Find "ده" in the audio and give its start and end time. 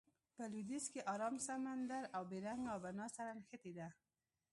3.77-3.87